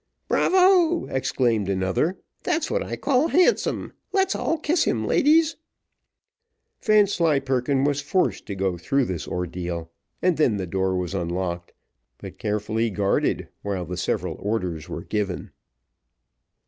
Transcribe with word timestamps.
"Bravo!" 0.27 1.05
exclaimed 1.11 1.69
another, 1.69 2.17
"that's 2.41 2.71
what 2.71 2.81
I 2.81 2.95
call 2.95 3.27
handsome; 3.27 3.93
let's 4.11 4.35
all 4.35 4.57
kiss 4.57 4.85
him, 4.85 5.05
ladies." 5.05 5.57
Vanslyperken 6.81 7.83
was 7.83 8.01
forced 8.01 8.47
to 8.47 8.55
go 8.55 8.79
through 8.79 9.05
this 9.05 9.27
ordeal, 9.27 9.91
and 10.19 10.37
then 10.37 10.57
the 10.57 10.65
door 10.65 10.95
was 10.97 11.13
unlocked, 11.13 11.73
but 12.17 12.39
carefully 12.39 12.89
guarded, 12.89 13.49
while 13.61 13.85
the 13.85 13.95
several 13.95 14.37
orders 14.39 14.89
were 14.89 15.03
given. 15.03 15.51